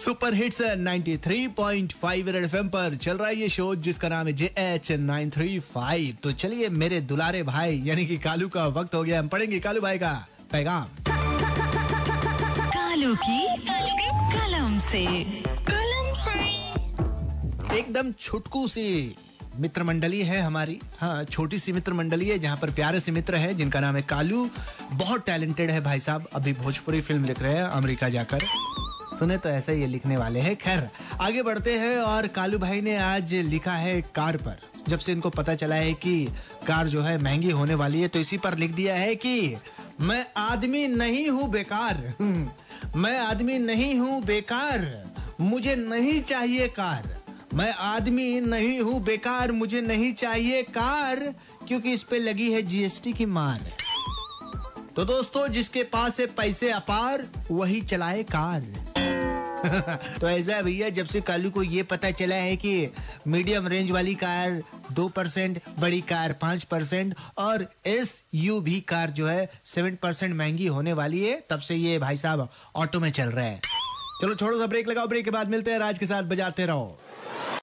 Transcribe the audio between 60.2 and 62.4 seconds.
तो ऐसा है भैया जब से कालू को ये पता चला